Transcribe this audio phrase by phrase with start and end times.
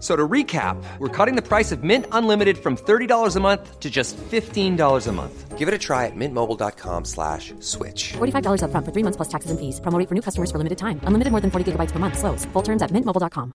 [0.00, 3.90] So to recap, we're cutting the price of Mint Unlimited from $30 a month to
[3.90, 5.58] just $15 a month.
[5.58, 8.14] Give it a try at mintmobile.com slash switch.
[8.14, 9.78] $45 upfront for three months plus taxes and fees.
[9.80, 11.00] Promo for new customers for limited time.
[11.04, 12.16] Unlimited more than 40 gigabytes per month.
[12.16, 12.46] Slows.
[12.54, 13.52] Full terms at mintmobile.com.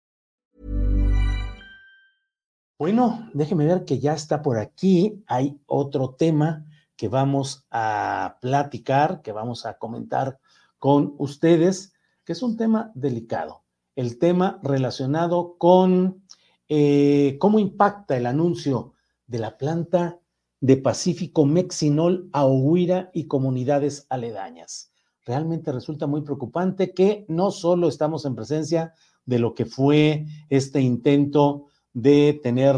[2.78, 5.24] Bueno, déjeme ver que ya está por aquí.
[5.28, 6.66] Hay otro tema
[6.98, 10.40] que vamos a platicar, que vamos a comentar
[10.78, 11.94] con ustedes,
[12.26, 13.64] que es un tema delicado.
[13.96, 16.25] El tema relacionado con
[16.70, 18.94] eh, cómo impacta el anuncio
[19.28, 20.20] de la planta
[20.62, 24.92] de Pacífico Mexinol a Ohuira y comunidades aledañas.
[25.26, 28.94] Realmente resulta muy preocupante que no solo estamos en presencia
[29.26, 32.76] de lo que fue este intento de tener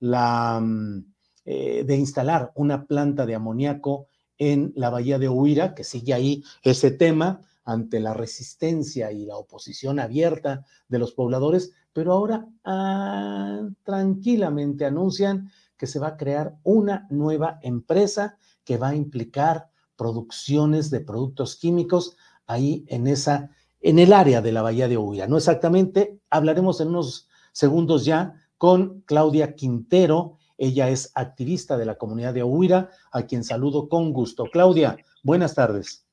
[0.00, 1.04] la, mm,
[1.44, 4.06] eh, de instalar una planta de amoníaco
[4.38, 9.36] en la bahía de Ohuira, que sigue ahí ese tema ante la resistencia y la
[9.36, 16.56] oposición abierta de los pobladores, pero ahora ah, tranquilamente anuncian que se va a crear
[16.64, 23.98] una nueva empresa que va a implicar producciones de productos químicos ahí en esa en
[23.98, 25.26] el área de la bahía de Huira.
[25.26, 30.38] No exactamente, hablaremos en unos segundos ya con Claudia Quintero.
[30.56, 34.46] Ella es activista de la comunidad de Huira, a quien saludo con gusto.
[34.50, 36.06] Claudia, buenas tardes.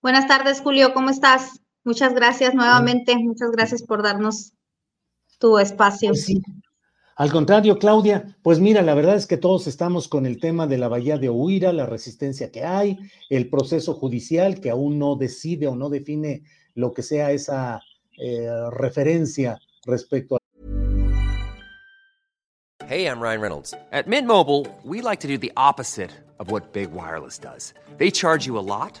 [0.00, 1.60] Buenas tardes, Julio, ¿cómo estás?
[1.82, 4.52] Muchas gracias nuevamente, muchas gracias por darnos
[5.40, 6.10] tu espacio.
[6.10, 6.40] Pues sí.
[7.16, 10.78] Al contrario, Claudia, pues mira, la verdad es que todos estamos con el tema de
[10.78, 15.66] la bahía de Huira, la resistencia que hay, el proceso judicial que aún no decide
[15.66, 17.82] o no define lo que sea esa
[18.16, 20.38] eh, referencia respecto a.
[22.86, 23.74] Hey, I'm Ryan Reynolds.
[23.92, 27.74] At Mint Mobile, we like to do the opposite of what Big Wireless does.
[27.98, 29.00] They charge you a lot.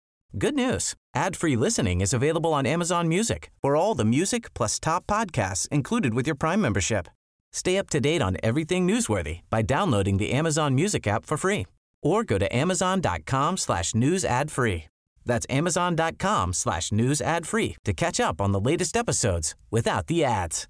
[0.37, 0.95] Good news.
[1.13, 6.13] Ad-free listening is available on Amazon Music for all the music plus top podcasts included
[6.13, 7.09] with your Prime membership.
[7.51, 11.67] Stay up to date on everything newsworthy by downloading the Amazon Music app for free
[12.01, 14.85] or go to amazon.com slash news ad free.
[15.25, 20.23] That's amazon.com slash news ad free to catch up on the latest episodes without the
[20.23, 20.69] ads.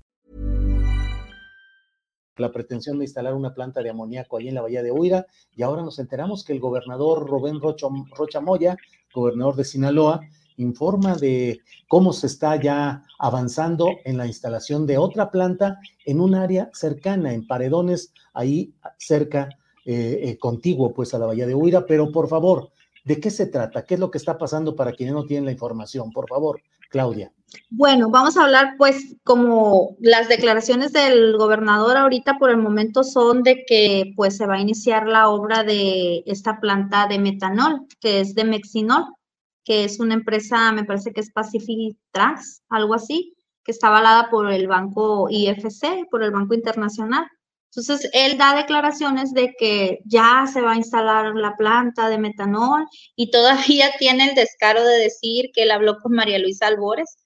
[2.38, 5.62] La pretensión de instalar una planta de amoníaco ahí en la bahía de Huira y
[5.62, 8.76] ahora nos enteramos que el gobernador Rubén Rocha, Rocha Moya
[9.14, 10.22] gobernador de Sinaloa,
[10.58, 16.36] informa de cómo se está ya avanzando en la instalación de otra planta en un
[16.36, 19.50] área cercana, en Paredones, ahí cerca,
[19.86, 22.72] eh, eh, contiguo pues a la Bahía de Huira, pero por favor,
[23.04, 23.86] ¿de qué se trata?
[23.86, 26.12] ¿Qué es lo que está pasando para quienes no tienen la información?
[26.12, 27.32] Por favor, Claudia.
[27.70, 33.44] Bueno, vamos a hablar pues como las declaraciones del gobernador ahorita por el momento son
[33.44, 38.20] de que pues se va a iniciar la obra de esta planta de metanol, que
[38.22, 39.06] es de Mexinol,
[39.64, 44.30] que es una empresa, me parece que es Pacific Trans, algo así, que está avalada
[44.30, 47.26] por el banco IFC, por el Banco Internacional.
[47.74, 52.86] Entonces, él da declaraciones de que ya se va a instalar la planta de metanol
[53.16, 57.18] y todavía tiene el descaro de decir que él habló con María Luisa Albores,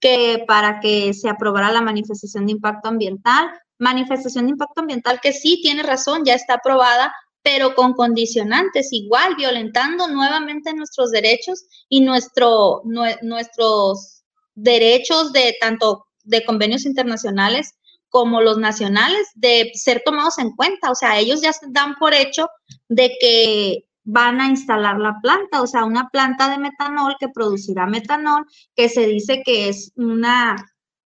[0.00, 3.48] que para que se aprobara la manifestación de impacto ambiental,
[3.78, 9.36] manifestación de impacto ambiental que sí tiene razón, ya está aprobada, pero con condicionantes, igual
[9.36, 12.82] violentando nuevamente nuestros derechos y nuestro,
[13.22, 14.24] nuestros
[14.56, 17.76] derechos de tanto de convenios internacionales
[18.16, 20.90] como los nacionales de ser tomados en cuenta.
[20.90, 22.48] O sea, ellos ya dan por hecho
[22.88, 27.84] de que van a instalar la planta, o sea, una planta de metanol que producirá
[27.84, 30.56] metanol, que se dice que es una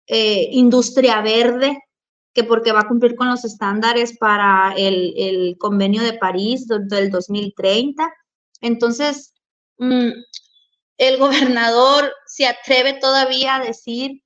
[0.08, 1.78] eh, industria verde,
[2.34, 8.12] que porque va a cumplir con los estándares para el, convenio de París del 2030.
[8.62, 9.32] Entonces,
[9.78, 10.10] mm,
[10.98, 14.24] el gobernador se atreve todavía a decir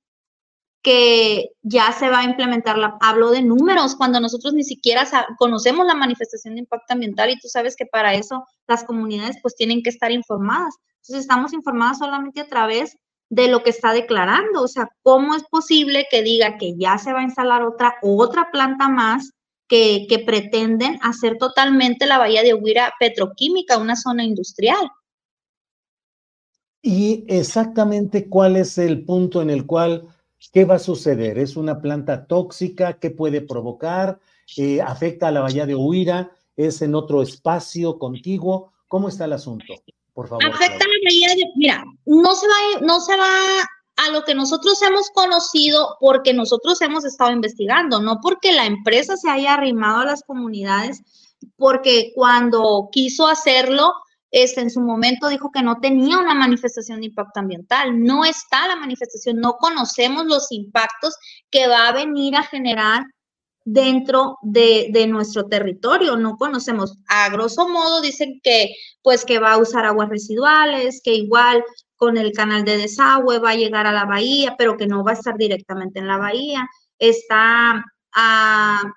[0.82, 5.06] que ya se va a implementar la, hablo de números, cuando nosotros ni siquiera
[5.38, 9.54] conocemos la manifestación de impacto ambiental y tú sabes que para eso las comunidades pues
[9.56, 10.74] tienen que estar informadas.
[11.02, 12.96] Entonces estamos informadas solamente a través
[13.28, 17.12] de lo que está declarando, o sea, ¿cómo es posible que diga que ya se
[17.12, 19.30] va a instalar otra, otra planta más
[19.68, 24.90] que, que pretenden hacer totalmente la bahía de Huira petroquímica, una zona industrial?
[26.82, 30.08] Y exactamente cuál es el punto en el cual
[30.52, 31.38] ¿Qué va a suceder?
[31.38, 32.98] ¿Es una planta tóxica?
[32.98, 34.18] ¿Qué puede provocar?
[34.56, 36.32] Eh, ¿Afecta a la bahía de Huira?
[36.56, 38.72] ¿Es en otro espacio contiguo?
[38.88, 39.74] ¿Cómo está el asunto?
[40.12, 40.44] Por favor.
[40.46, 43.28] Afecta a la bahía de Mira, no se va, no se va
[43.96, 49.16] a lo que nosotros hemos conocido porque nosotros hemos estado investigando, no porque la empresa
[49.16, 51.02] se haya arrimado a las comunidades,
[51.56, 53.92] porque cuando quiso hacerlo,
[54.30, 58.02] este, en su momento dijo que no tenía una manifestación de impacto ambiental.
[58.02, 61.16] No está la manifestación, no conocemos los impactos
[61.50, 63.04] que va a venir a generar
[63.64, 66.16] dentro de, de, nuestro territorio.
[66.16, 66.96] No conocemos.
[67.08, 71.64] A grosso modo dicen que pues que va a usar aguas residuales, que igual
[71.96, 75.12] con el canal de desagüe va a llegar a la bahía, pero que no va
[75.12, 76.66] a estar directamente en la bahía.
[76.98, 77.84] Está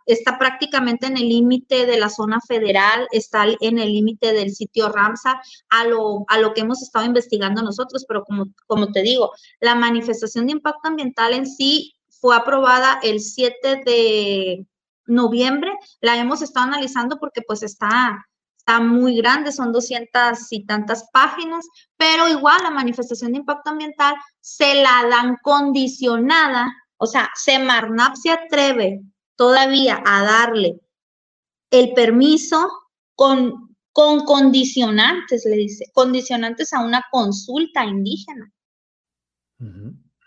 [0.06, 4.89] está prácticamente en el límite de la zona federal, está en el límite del sitio
[4.89, 5.39] Ramsar,
[5.69, 9.75] a lo, a lo que hemos estado investigando nosotros, pero como, como te digo, la
[9.75, 14.65] manifestación de impacto ambiental en sí fue aprobada el 7 de
[15.06, 15.71] noviembre,
[16.01, 18.25] la hemos estado analizando porque pues está,
[18.57, 21.65] está muy grande, son 200 y tantas páginas,
[21.98, 28.31] pero igual la manifestación de impacto ambiental se la dan condicionada o sea, Semarnap se
[28.31, 29.01] atreve
[29.35, 30.79] todavía a darle
[31.69, 32.71] el permiso
[33.13, 38.50] con, con condicionantes, le dice, condicionantes a una consulta indígena.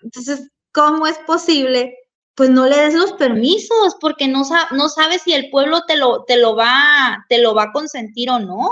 [0.03, 1.97] Entonces, ¿cómo es posible?
[2.35, 4.43] Pues no le des los permisos, porque no,
[4.73, 8.29] no sabes si el pueblo te lo, te, lo va, te lo va a consentir
[8.29, 8.69] o no.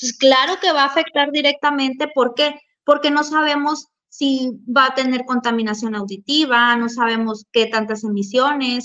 [0.00, 2.58] Pues claro que va a afectar directamente, ¿por qué?
[2.84, 8.84] Porque no sabemos si va a tener contaminación auditiva, no sabemos qué tantas emisiones,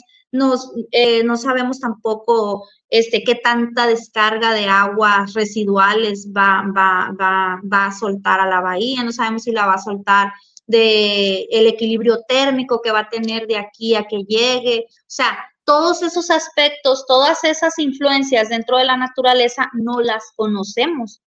[0.91, 7.88] eh, no sabemos tampoco este, qué tanta descarga de aguas residuales va, va, va, va
[7.88, 10.31] a soltar a la bahía, no sabemos si la va a soltar
[10.65, 15.38] de el equilibrio térmico que va a tener de aquí a que llegue, o sea,
[15.65, 21.21] todos esos aspectos, todas esas influencias dentro de la naturaleza no las conocemos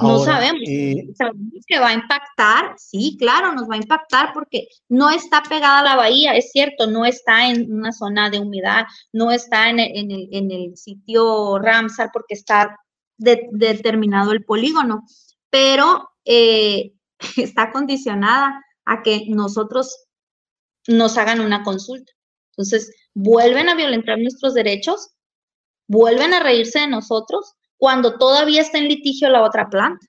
[0.00, 0.62] no sabemos.
[0.66, 5.42] Eh, sabemos que va a impactar, sí, claro, nos va a impactar porque no está
[5.42, 9.68] pegada a la bahía, es cierto, no está en una zona de humedad, no está
[9.68, 12.76] en el, sitio Ramsar porque está
[13.18, 15.04] determinado el polígono,
[15.50, 16.92] pero eh,
[17.36, 20.06] está condicionada a que nosotros
[20.88, 22.10] nos hagan una consulta.
[22.52, 25.10] Entonces, vuelven a violentar nuestros derechos,
[25.86, 30.06] vuelven a reírse de nosotros cuando todavía está en litigio la otra planta.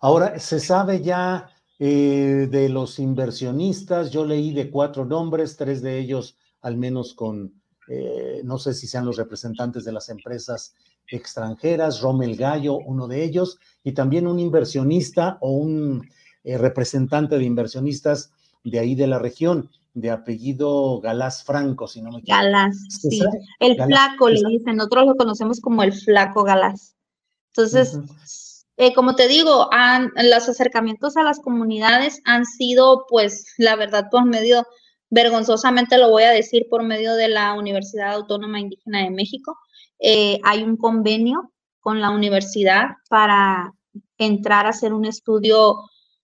[0.00, 6.00] Ahora, se sabe ya eh, de los inversionistas, yo leí de cuatro nombres, tres de
[6.00, 10.74] ellos al menos con, eh, no sé si sean los representantes de las empresas
[11.06, 16.04] extranjeras, Rommel Gallo, uno de ellos, y también un inversionista o un
[16.42, 18.32] eh, representante de inversionistas
[18.64, 22.42] de ahí de la región de apellido Galás Franco, si no me equivoco.
[22.42, 23.20] Galás, sí.
[23.58, 26.94] El flaco, le dicen, nosotros lo conocemos como el flaco Galás.
[27.48, 27.98] Entonces,
[28.76, 29.68] eh, como te digo,
[30.16, 34.64] los acercamientos a las comunidades han sido, pues, la verdad, por medio,
[35.10, 39.58] vergonzosamente lo voy a decir, por medio de la Universidad Autónoma Indígena de México.
[39.98, 43.74] Eh, hay un convenio con la universidad para
[44.16, 45.76] entrar a hacer un estudio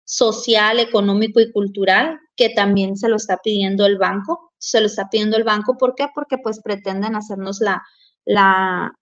[0.07, 4.53] social, económico y cultural que también se lo está pidiendo el banco.
[4.59, 6.07] Se lo está pidiendo el banco, ¿por qué?
[6.15, 7.83] Porque pues pretenden hacernos la,
[8.25, 8.93] la,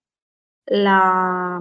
[0.67, 1.61] la,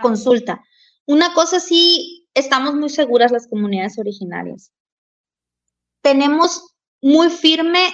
[0.00, 0.62] consulta.
[1.06, 4.70] Una cosa sí, estamos muy seguras las comunidades originarias.
[6.02, 7.92] Tenemos muy firme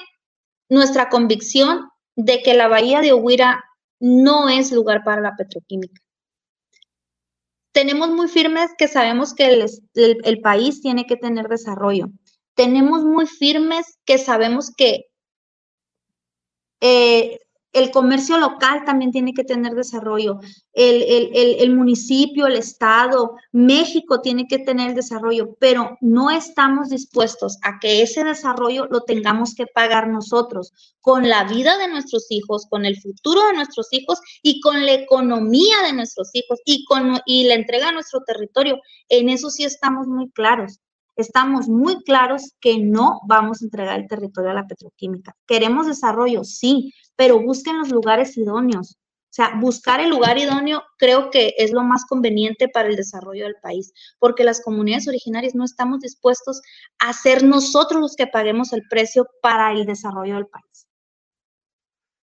[0.68, 3.64] nuestra convicción de que la bahía de Oguira
[4.00, 6.02] no es lugar para la petroquímica
[7.72, 12.08] tenemos muy firmes que sabemos que el, país tiene que tener desarrollo.
[12.54, 15.06] Tenemos muy firmes que sabemos que
[16.80, 17.38] eh,
[17.72, 20.40] el comercio local también tiene que tener desarrollo,
[20.72, 27.78] el, el, municipio, el Estado, México tiene que tener desarrollo, pero no estamos dispuestos a
[27.78, 32.84] que ese desarrollo lo tengamos que pagar nosotros con la vida de nuestros hijos, con
[32.84, 37.44] el futuro de nuestros hijos y con la economía de nuestros hijos y, con, y
[37.44, 38.78] la entrega a nuestro territorio.
[39.08, 40.80] En eso sí estamos muy claros
[41.20, 45.36] estamos muy claros que no vamos a entregar el territorio a la petroquímica.
[45.46, 48.92] Queremos desarrollo, sí, pero busquen los lugares idóneos.
[48.92, 53.44] O sea, buscar el lugar idóneo creo que es lo más conveniente para el desarrollo
[53.44, 56.62] del país, porque las comunidades originarias no estamos dispuestos
[56.98, 60.86] a ser nosotros los que paguemos el precio para el desarrollo del país.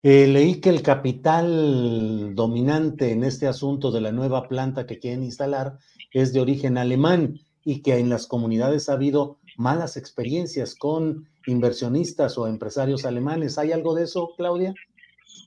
[0.04, 5.24] Eh, leí que el capital dominante en este asunto de la nueva planta que quieren
[5.24, 5.78] instalar
[6.12, 12.36] es de origen alemán y que en las comunidades ha habido malas experiencias con inversionistas
[12.38, 13.58] o empresarios alemanes.
[13.58, 14.74] ¿Hay algo de eso, Claudia?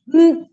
[0.06, 0.44] Mm,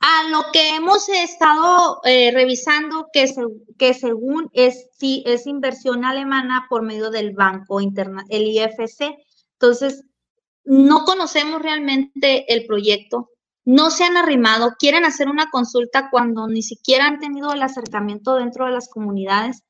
[0.00, 7.10] a lo que hemos estado eh, revisando, que, según es, es inversión alemana por medio
[7.10, 9.16] del banco interna, el IFC.
[9.52, 10.04] Entonces,
[10.64, 13.30] no conocemos realmente el proyecto,
[13.64, 18.34] no se han arrimado, quieren hacer una consulta cuando ni siquiera han tenido el acercamiento
[18.34, 19.62] dentro de las comunidades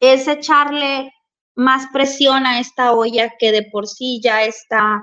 [0.00, 1.12] es echarle
[1.54, 5.02] más presión a esta olla que de por sí ya está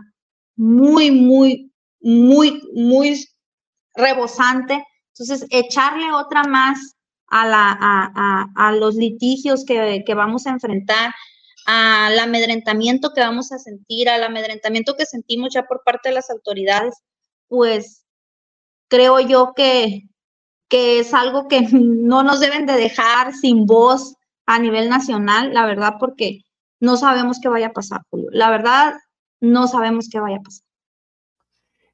[0.55, 3.25] muy, muy, muy, muy
[3.93, 4.83] rebosante.
[5.13, 6.79] Entonces, echarle otra más
[7.27, 11.13] a, la, a, los litigios que, que, vamos a enfrentar,
[11.65, 16.29] al amedrentamiento que vamos a sentir, al amedrentamiento que sentimos ya por parte de las
[16.29, 16.95] autoridades,
[17.47, 18.03] pues
[18.89, 20.09] creo yo que,
[20.67, 24.15] que es algo que no nos deben de dejar sin voz
[24.55, 26.41] a nivel nacional, la verdad, porque
[26.79, 28.29] no sabemos qué vaya a pasar, Julio.
[28.31, 28.93] La verdad,
[29.39, 30.65] no sabemos qué vaya a pasar.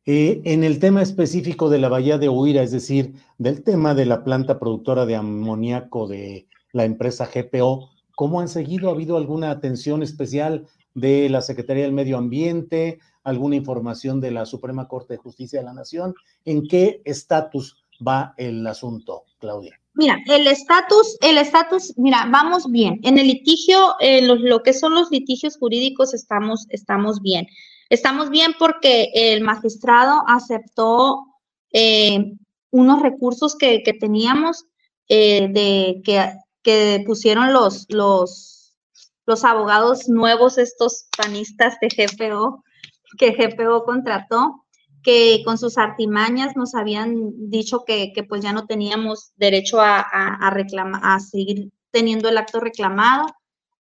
[0.05, 4.05] Eh, en el tema específico de la bahía de Huira, es decir, del tema de
[4.05, 8.87] la planta productora de amoníaco de la empresa GPO, ¿cómo han seguido?
[8.87, 12.99] ¿Ha habido alguna atención especial de la Secretaría del Medio Ambiente?
[13.25, 16.15] ¿Alguna información de la Suprema Corte de Justicia de la Nación?
[16.45, 19.77] ¿En qué estatus va el asunto, Claudia?
[19.97, 22.99] Mira, el estatus, el estatus, mira, vamos bien.
[23.01, 27.47] En el litigio, en lo que son los litigios jurídicos, estamos, estamos bien.
[27.89, 31.25] Estamos bien porque el magistrado aceptó
[31.73, 32.33] eh,
[32.69, 34.65] unos recursos que, teníamos
[35.09, 38.75] eh, de que, que, pusieron los, los,
[39.25, 42.63] los abogados nuevos, estos panistas de GPO,
[43.17, 44.66] que GPO contrató
[45.07, 50.99] que con sus artimañas nos habían dicho que, pues ya no teníamos derecho a, reclamar,
[51.01, 53.25] a seguir teniendo el acto reclamado,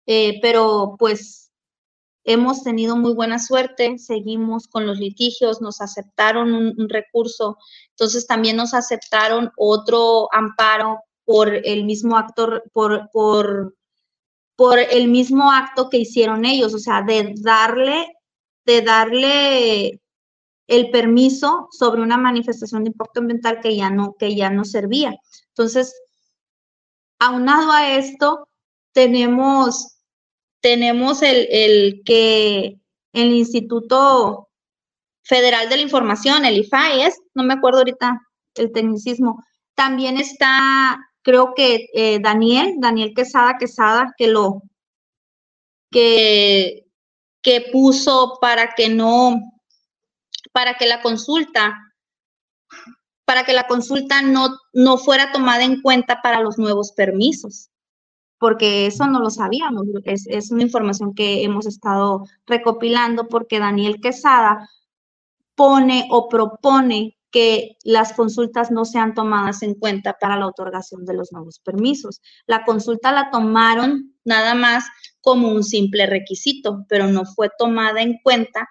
[0.06, 1.50] eh, pero pues
[2.26, 7.58] hemos tenido muy buena suerte, seguimos con los litigios, nos aceptaron un, recurso,
[7.90, 13.76] entonces también nos aceptaron otro amparo por el mismo acto, por, por,
[14.56, 18.14] por el mismo acto que hicieron ellos, o sea, de darle,
[18.64, 20.02] de darle
[20.68, 25.16] el permiso sobre una manifestación de impacto ambiental que ya no, que ya no servía.
[25.50, 25.94] Entonces,
[27.20, 28.48] aunado a esto,
[28.94, 29.98] tenemos,
[30.62, 32.80] tenemos el, el que
[33.14, 34.50] el Instituto
[35.24, 38.22] Federal de la Información, el IFAES, no me acuerdo ahorita
[38.56, 39.44] el tecnicismo,
[39.76, 44.62] también está, creo que eh, Daniel, Daniel Quesada Quesada, que lo,
[45.92, 46.86] que,
[47.42, 49.40] que puso para que no,
[50.56, 51.76] para que la consulta
[53.26, 57.72] para que la consulta no, no fuera tomada en cuenta para los nuevos permisos,
[58.38, 64.00] porque eso no lo sabíamos, es, es una información que hemos estado recopilando porque Daniel
[64.00, 64.70] Quesada
[65.56, 71.16] pone o propone que las consultas no sean tomadas en cuenta para la otorgación de
[71.16, 72.22] los nuevos permisos.
[72.46, 74.86] La consulta la tomaron nada más
[75.20, 78.70] como un simple requisito, pero no fue tomada en cuenta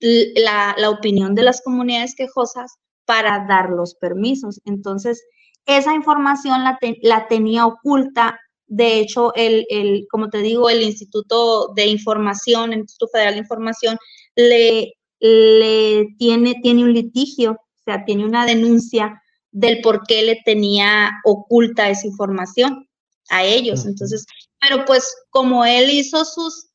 [0.00, 4.60] la, opinión de las comunidades quejosas para dar los permisos.
[4.64, 5.22] Entonces,
[5.66, 8.38] esa información la, la tenía oculta.
[8.66, 13.40] De hecho, el, el, como te digo, el Instituto de Información, el Instituto Federal de
[13.40, 13.98] Información,
[14.34, 19.22] le, le tiene, tiene un litigio, o sea, tiene una denuncia
[19.52, 22.86] del por qué le tenía oculta esa información
[23.30, 23.86] a ellos.
[23.86, 24.26] Entonces,
[24.60, 26.65] pero pues como él hizo sus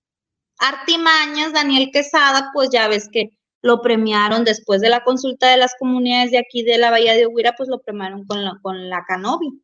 [0.62, 5.74] artimañas, Daniel Quesada, pues ya ves que lo premiaron después de la consulta de las
[5.78, 9.04] comunidades de aquí de la Bahía de Huira, pues lo premiaron con la, con la
[9.06, 9.62] Canovi.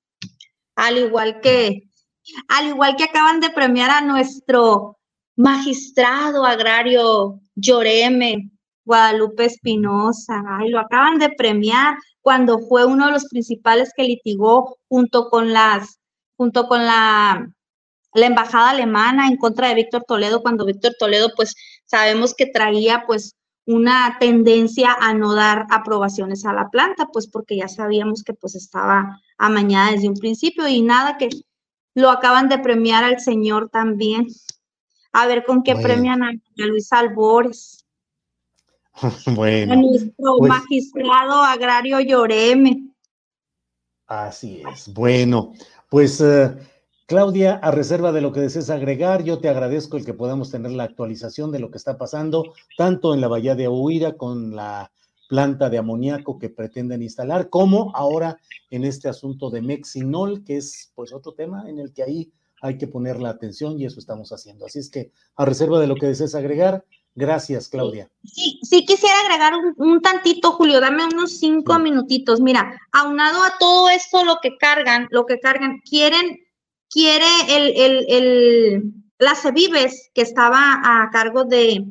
[0.75, 1.83] Al igual que,
[2.49, 4.97] al igual que acaban de premiar a nuestro
[5.35, 8.51] magistrado agrario Lloreme,
[8.83, 14.77] Guadalupe Espinosa, ay, lo acaban de premiar cuando fue uno de los principales que litigó
[14.87, 15.99] junto con las,
[16.37, 17.47] junto con la,
[18.17, 21.55] la embajada alemana en contra de Víctor Toledo, cuando Víctor Toledo, pues
[21.85, 27.57] sabemos que traía pues una tendencia a no dar aprobaciones a la planta, pues porque
[27.57, 31.29] ya sabíamos que pues estaba amañada desde un principio y nada que
[31.93, 34.27] lo acaban de premiar al señor también.
[35.11, 37.85] A ver con qué premian a Luis Albores.
[39.27, 39.75] bueno.
[39.75, 42.93] nuestro pues magistrado agrario Lloreme.
[44.07, 44.91] Así es.
[44.93, 45.53] Bueno,
[45.89, 46.55] pues eh,
[47.07, 50.71] Claudia, a reserva de lo que desees agregar, yo te agradezco el que podamos tener
[50.71, 54.91] la actualización de lo que está pasando, tanto en la bahía de Huira con la
[55.29, 58.37] planta de amoníaco que pretenden instalar, como ahora
[58.71, 62.77] en este asunto de Mexinol, que es pues otro tema en el que ahí hay
[62.77, 64.65] que poner la atención y eso estamos haciendo.
[64.65, 66.83] Así es que a reserva de lo que desees agregar,
[67.15, 68.11] gracias Claudia.
[68.25, 72.41] Sí, sí quisiera agregar un, tantito, Julio, dame unos cinco minutitos.
[72.41, 76.39] Mira, aunado a todo esto, lo que cargan, lo que cargan, quieren,
[76.89, 78.93] quiere el, el, el,
[80.13, 81.85] que estaba a cargo de,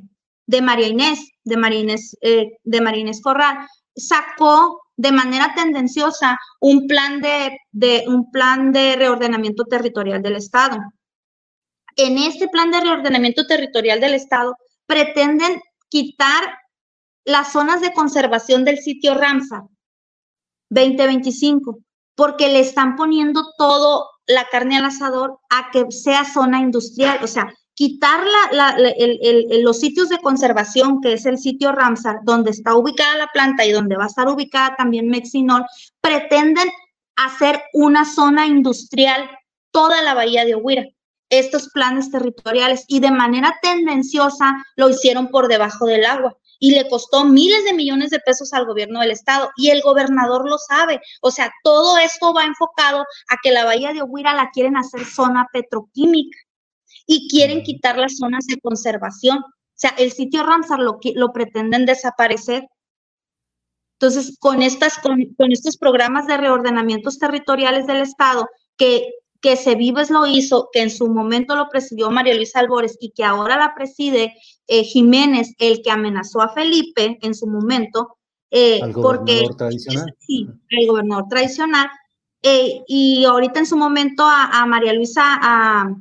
[0.46, 7.20] de María Inés, de María Inés, eh, de Corral, sacó de manera tendenciosa un plan
[7.20, 10.78] de, de, un plan de reordenamiento territorial del Estado.
[11.96, 16.58] En este plan de reordenamiento territorial del Estado pretenden quitar
[17.24, 19.62] las zonas de conservación del sitio Ramsar
[20.70, 21.78] 2025,
[22.14, 27.26] porque le están poniendo todo la carne al asador a que sea zona industrial, o
[27.26, 28.24] sea, quitar
[29.62, 33.72] los sitios de conservación, que es el sitio Ramsar, donde está ubicada la planta y
[33.72, 35.64] donde va a estar ubicada también Mexinol,
[36.00, 36.68] pretenden
[37.16, 39.30] hacer una zona industrial
[39.70, 40.86] toda la bahía de Ohuira.
[41.28, 46.88] Estos planes territoriales y de manera tendenciosa lo hicieron por debajo del agua y le
[46.88, 51.00] costó miles de millones de pesos al gobierno del estado y el gobernador lo sabe.
[51.20, 55.04] O sea, todo esto va enfocado a que la bahía de Ohuira la quieren hacer
[55.04, 56.38] zona petroquímica
[57.06, 59.38] y quieren quitar las zonas de conservación.
[59.38, 62.66] O sea, el sitio Ramsar lo, lo pretenden desaparecer.
[63.98, 65.20] Entonces, con, estas, con,
[65.52, 71.08] estos programas de reordenamientos territoriales del Estado, que, que Vives lo hizo, que en su
[71.08, 74.34] momento lo presidió María Luisa Albores y que ahora la preside
[74.66, 78.16] eh, Jiménez, el que amenazó a Felipe en su momento,
[78.50, 80.14] eh, porque tradicional.
[80.20, 81.88] sí, el gobernador tradicional,
[82.42, 85.96] eh, y ahorita en su momento a, a María Luisa, a,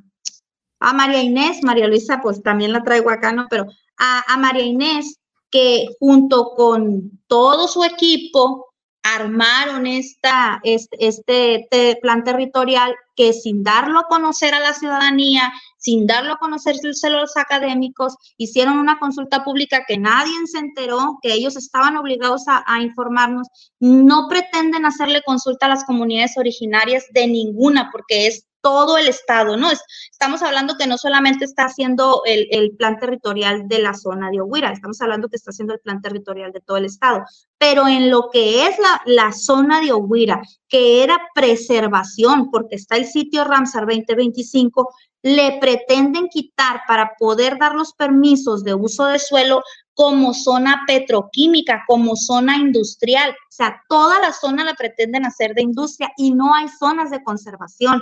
[0.79, 3.47] a María Inés, María Luisa pues también la traigo acá, ¿no?
[3.49, 3.65] Pero
[3.97, 5.19] a, María Inés,
[5.49, 8.73] que junto con todo su equipo
[9.15, 16.33] armaron esta, este, plan territorial que sin darlo a conocer a la ciudadanía, sin darlo
[16.33, 21.55] a conocer a los académicos, hicieron una consulta pública que nadie se enteró, que ellos
[21.55, 23.47] estaban obligados a, informarnos,
[23.79, 29.57] no pretenden hacerle consulta a las comunidades originarias de ninguna, porque es todo el estado,
[29.57, 29.69] ¿no?
[30.11, 34.71] estamos hablando que no solamente está haciendo el, plan territorial de la zona de Ohuira,
[34.71, 37.23] estamos hablando que está haciendo el plan territorial de todo el estado,
[37.59, 42.95] pero en lo que es la, la zona de Ohuira, que era preservación, porque está
[42.95, 44.89] el sitio Ramsar 2025,
[45.21, 49.61] le pretenden quitar para poder dar los permisos de uso de suelo
[49.93, 53.29] como zona petroquímica, como zona industrial.
[53.29, 57.23] O sea, toda la zona la pretenden hacer de industria y no hay zonas de
[57.23, 58.01] conservación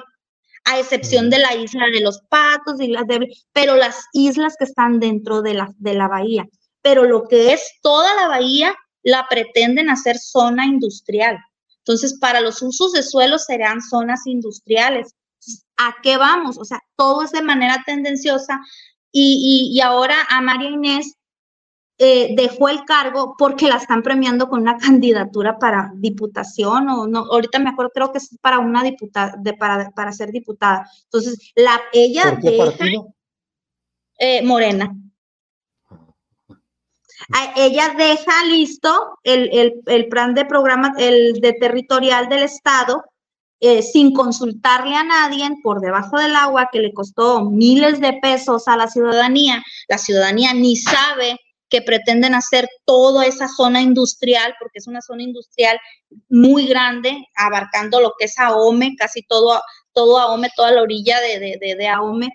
[0.65, 4.99] a excepción de la isla de los patos, islas de, pero las islas que están
[4.99, 6.47] dentro de la, de la bahía.
[6.81, 11.37] Pero lo que es toda la bahía la pretenden hacer zona industrial.
[11.79, 15.13] Entonces, para los usos de suelo serán zonas industriales.
[15.75, 16.57] ¿A qué vamos?
[16.57, 18.61] O sea, todo es de manera tendenciosa.
[19.11, 21.17] Y, y, y ahora a María Inés
[22.05, 27.19] eh, dejó el cargo porque la están premiando con una candidatura para diputación o no,
[27.19, 30.85] ahorita me acuerdo, creo que es para una diputada, de, para, para ser diputada.
[31.05, 32.73] Entonces, la, ella deja,
[34.19, 34.93] eh, Morena.
[37.55, 43.05] Ella deja listo el, el, plan de programa, el de territorial del Estado,
[43.61, 48.67] eh, sin consultarle a nadie por debajo del agua, que le costó miles de pesos
[48.67, 49.63] a la ciudadanía.
[49.87, 51.39] La ciudadanía ni sabe
[51.73, 55.79] que pretenden hacer toda esa zona industrial, porque es una zona industrial
[56.29, 59.59] muy grande, abarcando lo que es Ahome, casi todo,
[59.91, 62.29] todo Ahome, toda la orilla de, de, de, Ahome,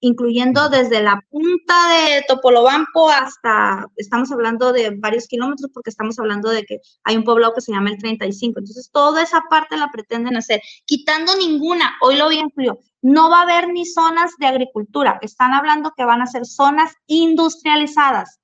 [0.00, 6.50] incluyendo desde la punta de Topolobampo hasta, estamos hablando de varios kilómetros porque estamos hablando
[6.50, 8.58] de que hay un poblado que se llama el 35.
[8.58, 13.30] Entonces, toda esa parte la pretenden hacer, quitando ninguna, hoy lo vi en Julio, no
[13.30, 18.39] va a haber ni zonas de agricultura, están hablando que van a ser zonas industrializadas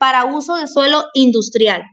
[0.00, 1.84] para uso de suelo industrial.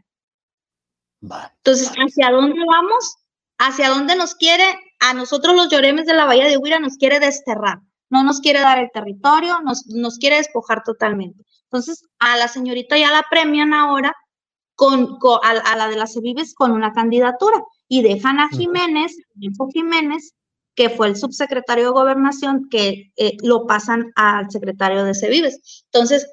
[1.22, 3.17] Entonces, ¿hacia dónde vamos?
[3.58, 4.63] ¿Hacia dónde nos quiere?
[5.02, 8.62] A nosotros los lloremes de la Bahía de Huira nos quiere desterrar, no nos quiere
[8.62, 11.43] dar el territorio, nos, nos quiere despojar totalmente.
[11.63, 14.15] Entonces, a la señorita ya la premian ahora
[14.76, 19.17] con, a, la de las Cevives con una candidatura y dejan a Jiménez,
[19.74, 20.34] Jiménez,
[20.76, 25.84] que fue el subsecretario de Gobernación, que eh, lo pasan al secretario de Cevives.
[25.91, 26.26] Entonces,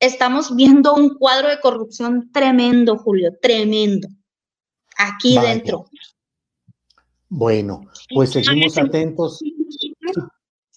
[0.00, 4.08] estamos viendo un cuadro de corrupción tremendo, Julio, tremendo,
[4.96, 5.86] aquí dentro.
[7.28, 9.40] Bueno, pues seguimos atentos.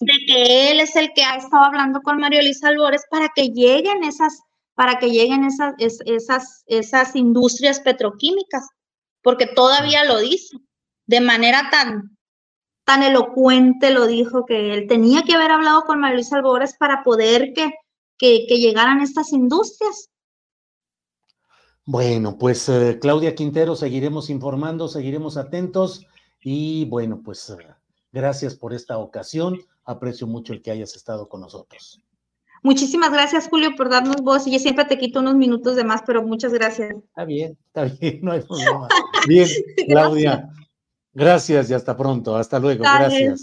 [0.00, 3.48] De que él es el que ha estado hablando con Mario Luis Albores para que
[3.48, 4.40] lleguen esas,
[4.74, 8.66] para que lleguen esas, esas, esas industrias petroquímicas,
[9.22, 10.56] porque todavía lo dice,
[11.06, 12.16] de manera tan,
[12.84, 17.02] tan elocuente lo dijo que él tenía que haber hablado con Mario Luis Albores para
[17.02, 17.70] poder que
[18.20, 20.10] que, llegaran estas industrias.
[21.86, 26.06] Bueno, pues eh, Claudia Quintero, seguiremos informando, seguiremos atentos
[26.42, 27.56] y bueno, pues eh,
[28.12, 29.58] gracias por esta ocasión.
[29.84, 32.00] Aprecio mucho el que hayas estado con nosotros.
[32.62, 34.46] Muchísimas gracias, Julio, por darnos voz.
[34.46, 36.94] Y yo siempre te quito unos minutos de más, pero muchas gracias.
[36.94, 38.86] Está bien, está bien, no hay problema.
[39.26, 39.48] Bien,
[39.88, 40.50] Claudia,
[41.14, 42.36] gracias y hasta pronto.
[42.36, 43.42] Hasta luego, gracias.